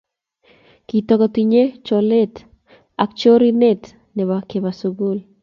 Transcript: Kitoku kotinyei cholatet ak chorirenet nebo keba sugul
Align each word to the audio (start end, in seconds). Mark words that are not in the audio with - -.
Kitoku 0.87 1.19
kotinyei 1.21 1.69
cholatet 1.85 2.35
ak 3.03 3.09
chorirenet 3.19 3.83
nebo 4.15 4.33
keba 4.49 4.71
sugul 4.79 5.17